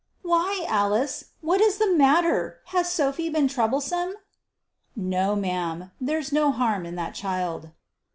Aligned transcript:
"Why, 0.23 0.65
Alice? 0.67 1.25
What 1.41 1.61
is 1.61 1.77
the 1.77 1.91
matter? 1.93 2.57
Has 2.73 2.91
Sophy 2.91 3.29
been 3.29 3.47
troublesome?" 3.47 4.15
"No, 4.95 5.35
ma'am; 5.35 5.91
there's 6.01 6.31
no 6.33 6.49
harm 6.49 6.87
in 6.87 6.95
that 6.95 7.13
child." 7.13 7.69